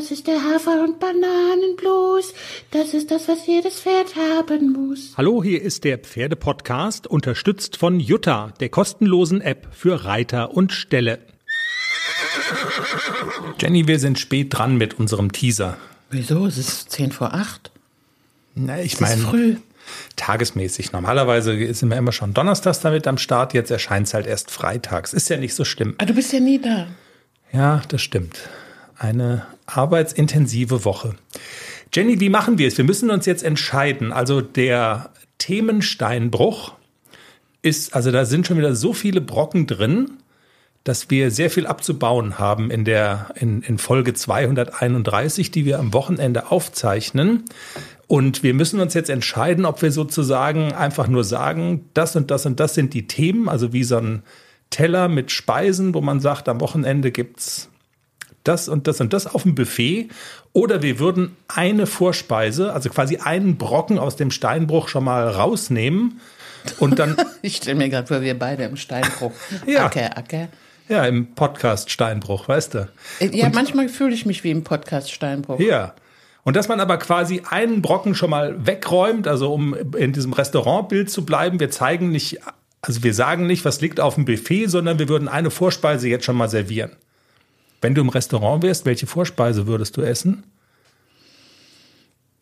[0.00, 2.32] Das ist der Hafer- und Bananenblues.
[2.70, 5.12] Das ist das, was jedes Pferd haben muss.
[5.18, 11.18] Hallo, hier ist der Pferdepodcast, unterstützt von Jutta, der kostenlosen App für Reiter und Ställe.
[13.60, 15.76] Jenny, wir sind spät dran mit unserem Teaser.
[16.10, 16.46] Wieso?
[16.46, 17.70] Es ist zehn vor acht.
[18.54, 19.56] Na, ich Es ist meine, früh.
[20.16, 20.92] tagesmäßig.
[20.92, 23.52] Normalerweise sind wir immer schon donnerstags damit am Start.
[23.52, 25.12] Jetzt erscheint es halt erst freitags.
[25.12, 25.94] Ist ja nicht so schlimm.
[25.98, 26.86] Ah, du bist ja nie da.
[27.52, 28.38] Ja, das stimmt.
[29.00, 31.14] Eine arbeitsintensive Woche.
[31.90, 32.76] Jenny, wie machen wir es?
[32.76, 34.12] Wir müssen uns jetzt entscheiden.
[34.12, 36.74] Also der Themensteinbruch
[37.62, 40.18] ist, also da sind schon wieder so viele Brocken drin,
[40.84, 45.94] dass wir sehr viel abzubauen haben in der, in, in Folge 231, die wir am
[45.94, 47.46] Wochenende aufzeichnen.
[48.06, 52.44] Und wir müssen uns jetzt entscheiden, ob wir sozusagen einfach nur sagen, das und das
[52.44, 54.24] und das sind die Themen, also wie so ein
[54.68, 57.70] Teller mit Speisen, wo man sagt, am Wochenende gibt's
[58.44, 60.08] das und das und das auf dem Buffet.
[60.52, 66.20] Oder wir würden eine Vorspeise, also quasi einen Brocken aus dem Steinbruch schon mal rausnehmen
[66.78, 69.32] und dann Ich stelle mir gerade vor, wir beide im Steinbruch.
[69.66, 69.86] Ja.
[69.86, 70.48] Acker, Acker.
[70.88, 72.88] ja im Podcast Steinbruch, weißt du?
[73.20, 75.60] Äh, Ja, manchmal fühle ich mich wie im Podcast Steinbruch.
[75.60, 75.94] Ja.
[76.42, 81.10] Und dass man aber quasi einen Brocken schon mal wegräumt, also um in diesem Restaurantbild
[81.10, 82.40] zu bleiben, wir zeigen nicht,
[82.80, 86.24] also wir sagen nicht, was liegt auf dem Buffet, sondern wir würden eine Vorspeise jetzt
[86.24, 86.92] schon mal servieren.
[87.80, 90.44] Wenn du im Restaurant wärst, welche Vorspeise würdest du essen?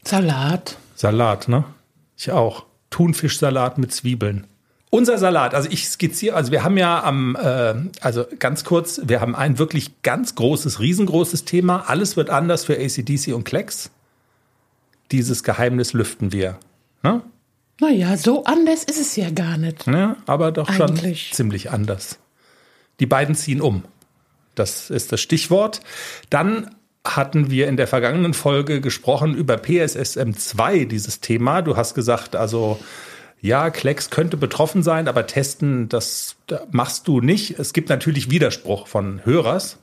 [0.05, 0.77] Salat.
[0.95, 1.65] Salat, ne?
[2.17, 2.67] Ich auch.
[2.91, 4.47] Thunfischsalat mit Zwiebeln.
[4.91, 9.21] Unser Salat, also ich skizziere, also wir haben ja am, äh, also ganz kurz, wir
[9.21, 11.85] haben ein wirklich ganz großes, riesengroßes Thema.
[11.89, 13.91] Alles wird anders für ACDC und Klecks.
[15.13, 16.59] Dieses Geheimnis lüften wir.
[17.03, 17.23] Ne?
[17.81, 19.87] Naja, so anders ist es ja gar nicht.
[19.87, 20.17] Ne?
[20.27, 21.33] Aber doch schon Eigentlich.
[21.33, 22.19] ziemlich anders.
[22.99, 23.85] Die beiden ziehen um.
[24.59, 25.81] Das ist das Stichwort.
[26.31, 31.63] Dann hatten wir in der vergangenen Folge gesprochen über PSSM 2, dieses Thema.
[31.63, 32.79] Du hast gesagt, also
[33.41, 37.59] ja, Klecks könnte betroffen sein, aber testen, das da machst du nicht.
[37.59, 39.79] Es gibt natürlich Widerspruch von Hörers.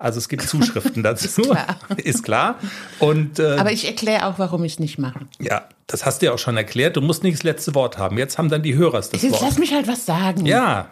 [0.00, 1.26] Also es gibt Zuschriften dazu.
[1.42, 1.78] Ist klar.
[1.96, 2.58] Ist klar.
[2.98, 5.20] Und äh, Aber ich erkläre auch, warum ich es nicht mache.
[5.40, 6.96] ja, das hast du ja auch schon erklärt.
[6.96, 8.18] Du musst nicht das letzte Wort haben.
[8.18, 9.42] Jetzt haben dann die Hörers das Jetzt Wort.
[9.42, 10.44] lass mich halt was sagen.
[10.44, 10.90] Ja,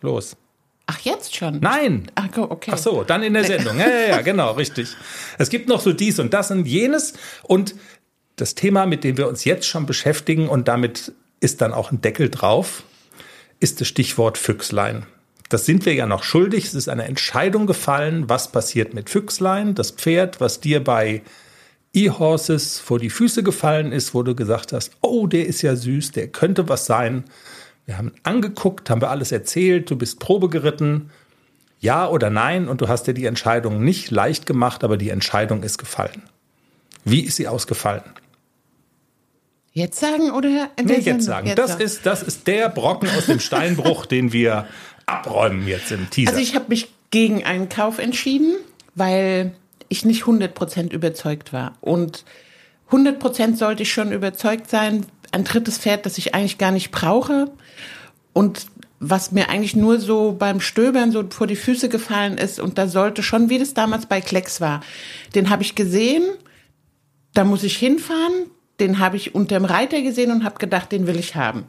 [0.00, 0.36] los.
[0.86, 1.60] Ach, jetzt schon?
[1.60, 2.10] Nein.
[2.14, 2.72] Ach, okay.
[2.74, 3.78] Ach so, dann in der Sendung.
[3.78, 4.88] Ja, ja, ja, genau, richtig.
[5.38, 7.14] Es gibt noch so dies und das und jenes.
[7.42, 7.74] Und
[8.36, 12.00] das Thema, mit dem wir uns jetzt schon beschäftigen, und damit ist dann auch ein
[12.00, 12.82] Deckel drauf,
[13.60, 15.06] ist das Stichwort Füchslein.
[15.48, 16.64] Das sind wir ja noch schuldig.
[16.64, 21.22] Es ist eine Entscheidung gefallen, was passiert mit Füchslein, das Pferd, was dir bei
[21.94, 26.10] E-Horses vor die Füße gefallen ist, wo du gesagt hast, oh, der ist ja süß,
[26.10, 27.24] der könnte was sein.
[27.86, 31.10] Wir haben angeguckt, haben wir alles erzählt, du bist Probe geritten,
[31.80, 35.62] ja oder nein, und du hast dir die Entscheidung nicht leicht gemacht, aber die Entscheidung
[35.62, 36.22] ist gefallen.
[37.04, 38.04] Wie ist sie ausgefallen?
[39.72, 41.48] Jetzt sagen oder in Nee, jetzt sagen.
[41.48, 41.82] Jetzt das sagen.
[41.82, 44.66] ist, das ist der Brocken aus dem Steinbruch, den wir
[45.04, 46.30] abräumen jetzt im Teaser.
[46.30, 48.54] Also ich habe mich gegen einen Kauf entschieden,
[48.94, 49.52] weil
[49.88, 51.76] ich nicht 100% überzeugt war.
[51.80, 52.24] Und
[52.90, 57.50] 100% sollte ich schon überzeugt sein, ein drittes Pferd, das ich eigentlich gar nicht brauche
[58.32, 58.66] und
[59.00, 62.88] was mir eigentlich nur so beim Stöbern so vor die Füße gefallen ist und da
[62.88, 64.80] sollte schon, wie das damals bei Klecks war,
[65.34, 66.24] den habe ich gesehen,
[67.34, 68.50] da muss ich hinfahren,
[68.80, 71.64] den habe ich unterm Reiter gesehen und habe gedacht, den will ich haben.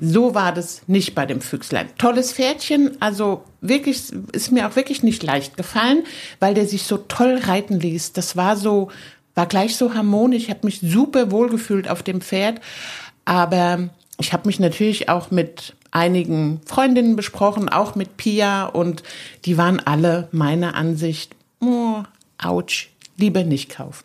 [0.00, 1.88] So war das nicht bei dem Füchslein.
[1.96, 6.02] Tolles Pferdchen, also wirklich, ist mir auch wirklich nicht leicht gefallen,
[6.40, 8.12] weil der sich so toll reiten ließ.
[8.12, 8.90] Das war so,
[9.40, 10.50] war gleich so harmonisch.
[10.50, 12.60] Habe mich super wohl gefühlt auf dem Pferd.
[13.24, 19.02] Aber ich habe mich natürlich auch mit einigen Freundinnen besprochen, auch mit Pia und
[19.46, 22.02] die waren alle meiner Ansicht, oh,
[23.16, 24.04] lieber nicht kaufen.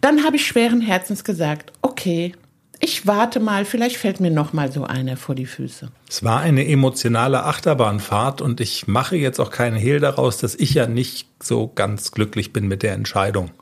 [0.00, 2.34] Dann habe ich schweren Herzens gesagt, okay,
[2.80, 5.92] ich warte mal, vielleicht fällt mir noch mal so einer vor die Füße.
[6.08, 10.74] Es war eine emotionale Achterbahnfahrt und ich mache jetzt auch keinen Hehl daraus, dass ich
[10.74, 13.52] ja nicht so ganz glücklich bin mit der Entscheidung.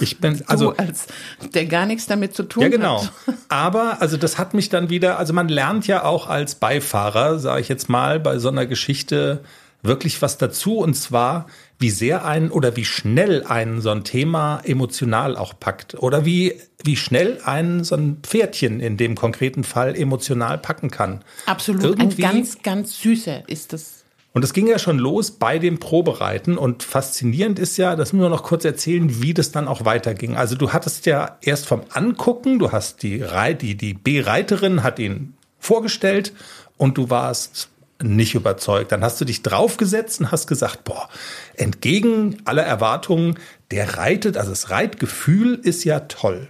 [0.00, 1.06] Ich bin, also, als
[1.54, 3.02] der gar nichts damit zu tun Ja, genau.
[3.02, 3.12] hat.
[3.48, 7.60] Aber also das hat mich dann wieder, also man lernt ja auch als Beifahrer, sage
[7.60, 9.42] ich jetzt mal, bei so einer Geschichte
[9.82, 11.46] wirklich was dazu und zwar,
[11.78, 16.60] wie sehr einen oder wie schnell einen so ein Thema emotional auch packt oder wie,
[16.84, 21.24] wie schnell einen so ein Pferdchen in dem konkreten Fall emotional packen kann.
[21.46, 21.82] Absolut.
[21.82, 23.99] Irgendwie- Ein ganz, ganz süßer ist das.
[24.32, 28.22] Und es ging ja schon los bei dem Probereiten und faszinierend ist ja, das müssen
[28.22, 30.36] wir noch kurz erzählen, wie das dann auch weiterging.
[30.36, 33.24] Also du hattest ja erst vom Angucken, du hast die
[33.60, 36.32] die die B-Reiterin hat ihn vorgestellt
[36.76, 37.70] und du warst
[38.02, 38.92] nicht überzeugt.
[38.92, 41.08] Dann hast du dich draufgesetzt und hast gesagt, boah,
[41.56, 43.38] entgegen aller Erwartungen,
[43.72, 46.48] der reitet, also das Reitgefühl ist ja toll.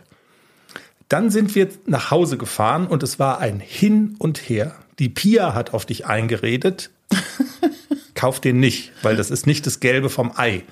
[1.08, 4.76] Dann sind wir nach Hause gefahren und es war ein Hin und Her.
[4.98, 6.90] Die Pia hat auf dich eingeredet.
[8.20, 10.64] Kauf den nicht, weil das ist nicht das Gelbe vom Ei.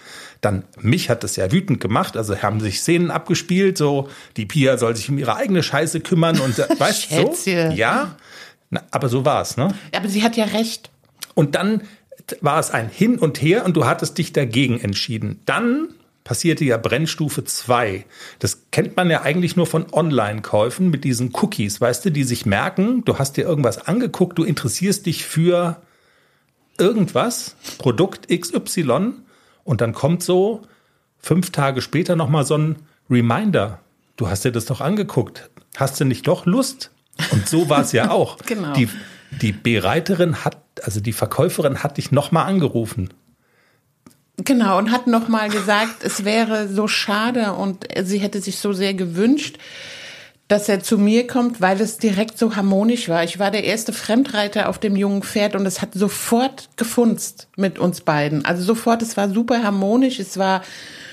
[0.42, 4.76] Dann mich hat das ja wütend gemacht, also haben sich Szenen abgespielt, so die Pia
[4.76, 8.16] soll sich um ihre eigene Scheiße kümmern und äh, weißt du, so, ja,
[8.68, 9.74] Na, aber so war's, ne?
[9.92, 10.90] Aber sie hat ja recht.
[11.32, 11.84] Und dann
[12.42, 15.40] war es ein Hin und Her und du hattest dich dagegen entschieden.
[15.46, 18.04] Dann passierte ja Brennstufe 2.
[18.40, 22.44] Das kennt man ja eigentlich nur von Online-Käufen mit diesen Cookies, weißt du, die sich
[22.44, 25.80] merken, du hast dir irgendwas angeguckt, du interessierst dich für
[26.80, 29.12] irgendwas, Produkt XY
[29.64, 30.62] und dann kommt so
[31.18, 32.76] fünf Tage später nochmal so ein
[33.10, 33.80] Reminder.
[34.16, 35.50] Du hast dir das doch angeguckt.
[35.76, 36.90] Hast du nicht doch Lust?
[37.32, 38.38] Und so war es ja auch.
[38.46, 38.72] Genau.
[38.72, 38.88] Die,
[39.42, 43.10] die Bereiterin hat, also die Verkäuferin hat dich nochmal angerufen.
[44.36, 48.94] Genau, und hat nochmal gesagt, es wäre so schade und sie hätte sich so sehr
[48.94, 49.58] gewünscht,
[50.48, 53.22] dass er zu mir kommt, weil es direkt so harmonisch war.
[53.22, 57.78] Ich war der erste Fremdreiter auf dem jungen Pferd und es hat sofort gefunzt mit
[57.78, 58.44] uns beiden.
[58.46, 60.62] Also sofort, es war super harmonisch, es war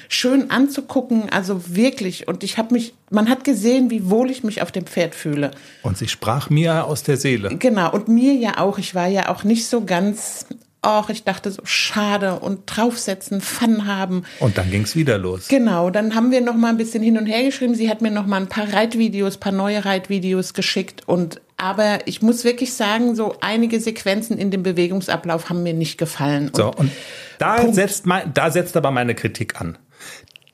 [0.07, 2.27] schön anzugucken, also wirklich.
[2.29, 5.51] Und ich habe mich, man hat gesehen, wie wohl ich mich auf dem Pferd fühle.
[5.81, 7.57] Und sie sprach mir aus der Seele.
[7.57, 8.77] Genau, und mir ja auch.
[8.77, 10.45] Ich war ja auch nicht so ganz
[10.85, 14.23] Och, ich dachte so schade und draufsetzen, Fun haben.
[14.39, 15.47] Und dann ging's wieder los.
[15.47, 17.73] Genau, dann haben wir noch mal ein bisschen hin und her geschrieben.
[17.73, 22.21] Sie hat mir noch mal ein paar Reitvideos, paar neue Reitvideos geschickt und aber ich
[22.21, 26.51] muss wirklich sagen, so einige Sequenzen in dem Bewegungsablauf haben mir nicht gefallen.
[26.53, 26.91] So, und
[27.37, 27.75] da Punkt.
[27.75, 29.77] setzt, mein, da setzt aber meine Kritik an.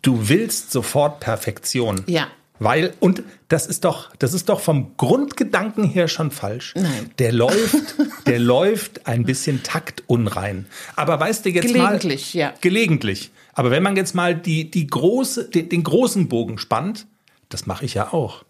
[0.04, 2.04] Du willst sofort Perfektion.
[2.08, 2.28] Ja.
[2.64, 6.76] Weil, und das ist doch, das ist doch vom Grundgedanken her schon falsch.
[6.76, 7.10] Nein.
[7.18, 7.96] Der läuft,
[8.28, 10.68] der läuft ein bisschen taktunrein.
[10.96, 11.98] Aber weißt du jetzt mal.
[11.98, 12.54] Gelegentlich, ja.
[12.62, 13.32] Gelegentlich.
[13.54, 17.08] Aber wenn man jetzt mal die, die große, den, den großen Bogen spannt,
[17.50, 18.46] das mache ich ja auch.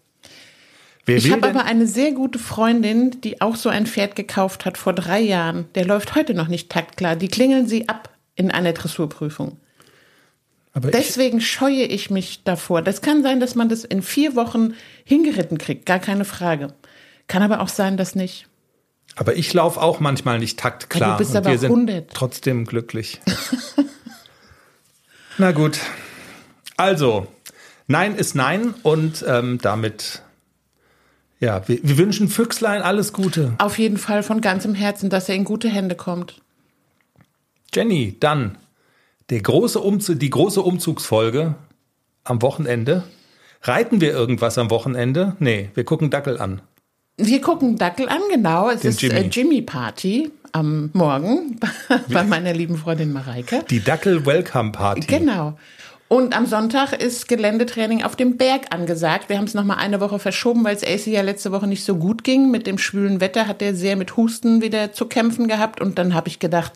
[1.06, 4.76] Wer Ich habe aber eine sehr gute Freundin, die auch so ein Pferd gekauft hat
[4.76, 5.64] vor drei Jahren.
[5.74, 7.16] Der läuft heute noch nicht taktklar.
[7.16, 9.56] Die klingeln sie ab in einer Dressurprüfung.
[10.72, 12.82] Aber ich, Deswegen scheue ich mich davor.
[12.82, 14.74] Das kann sein, dass man das in vier Wochen
[15.04, 16.68] hingeritten kriegt, gar keine Frage.
[17.28, 18.46] Kann aber auch sein, dass nicht.
[19.16, 21.10] aber ich laufe auch manchmal nicht taktklar.
[21.10, 22.14] Ja, du bist und aber wir sind 100.
[22.14, 23.20] trotzdem glücklich.
[25.38, 25.78] Na gut.
[26.76, 27.26] Also,
[27.86, 30.22] Nein ist Nein und ähm, damit,
[31.40, 33.54] ja, wir, wir wünschen Füchslein alles Gute.
[33.58, 36.40] Auf jeden Fall von ganzem Herzen, dass er in gute Hände kommt.
[37.74, 38.58] Jenny, dann
[39.32, 41.54] der große Umzug, die große Umzugsfolge
[42.22, 43.04] am Wochenende.
[43.62, 45.36] Reiten wir irgendwas am Wochenende?
[45.38, 46.60] Nee, wir gucken Dackel an.
[47.16, 48.68] Wir gucken Dackel an, genau.
[48.68, 49.14] Es Den ist Jimmy.
[49.14, 49.30] Jimmy.
[49.30, 51.58] Jimmy Party am Morgen
[52.08, 53.64] bei meiner lieben Freundin Mareike.
[53.70, 55.06] Die Dackel Welcome Party.
[55.06, 55.58] Genau.
[56.12, 59.30] Und am Sonntag ist Geländetraining auf dem Berg angesagt.
[59.30, 61.86] Wir haben es noch mal eine Woche verschoben, weil es AC ja letzte Woche nicht
[61.86, 62.50] so gut ging.
[62.50, 65.80] Mit dem schwülen Wetter hat er sehr mit Husten wieder zu kämpfen gehabt.
[65.80, 66.74] Und dann habe ich gedacht,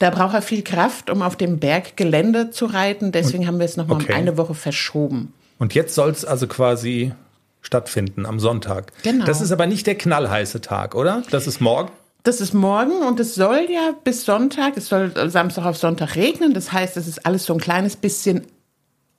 [0.00, 3.10] da braucht er viel Kraft, um auf dem Berg Gelände zu reiten.
[3.10, 4.12] Deswegen haben wir es noch mal okay.
[4.12, 5.32] um eine Woche verschoben.
[5.58, 7.14] Und jetzt soll es also quasi
[7.62, 8.92] stattfinden am Sonntag.
[9.02, 9.24] Genau.
[9.24, 11.22] Das ist aber nicht der knallheiße Tag, oder?
[11.30, 11.90] Das ist morgen.
[12.22, 16.54] Das ist morgen und es soll ja bis Sonntag, es soll Samstag auf Sonntag regnen.
[16.54, 18.46] Das heißt, es ist alles so ein kleines bisschen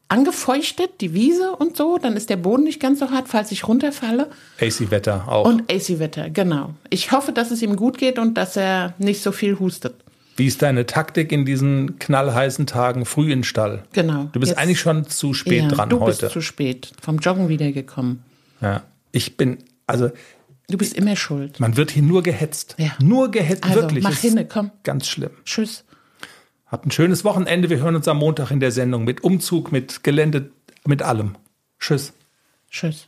[0.07, 1.97] angefeuchtet, die Wiese und so.
[1.97, 4.30] Dann ist der Boden nicht ganz so hart, falls ich runterfalle.
[4.59, 5.45] AC-Wetter auch.
[5.45, 6.74] Und AC-Wetter, genau.
[6.90, 9.95] Ich hoffe, dass es ihm gut geht und dass er nicht so viel hustet.
[10.38, 13.83] Wie ist deine Taktik in diesen knallheißen Tagen früh in Stall?
[13.94, 14.30] Genau.
[14.33, 16.18] Du bist Jetzt- eigentlich schon zu spät ja, dran du heute.
[16.24, 16.92] bist zu spät.
[17.02, 18.21] Vom Joggen wiedergekommen.
[18.62, 18.83] ja.
[19.14, 20.09] Ich bin, also
[20.69, 21.57] Du bist immer schuld.
[21.62, 22.76] man wird hier nur gehetzt.
[22.78, 22.92] Ja.
[23.02, 24.04] Nur gehetzt, Also, wirklich.
[24.04, 24.71] mach hinne, komm.
[24.83, 25.30] Ganz schlimm.
[25.45, 25.84] Tschüss.
[26.66, 27.69] Habt ein schönes Wochenende.
[27.69, 30.52] Wir hören uns am Montag in der Sendung mit Umzug, mit Gelände,
[30.86, 31.36] mit allem.
[31.80, 32.14] Tschüss.
[32.72, 33.07] Tschüss.